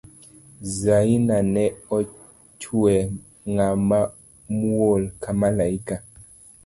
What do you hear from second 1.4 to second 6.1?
ne ochwe ng'ama muol ka maliaka